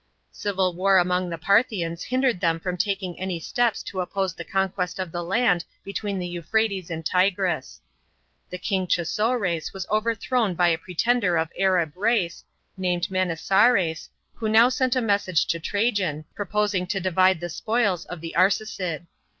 [0.31, 4.43] Civil war among the Parthians hindered them from taking any steps to opp se the
[4.43, 7.79] conquest of ihe land between the Euphrates and Tigris.
[8.49, 12.43] The king phosroes was overthrown by a pretender of Arab race.
[12.77, 13.29] 452 TRAJAN'S PRINCIPATE.
[13.29, 13.37] CHAP.
[13.37, 13.49] xxiv.
[13.51, 18.21] named Manisares, who now sent a message to Trajan, proposing to divide the spoils of
[18.21, 19.05] the Arsacid.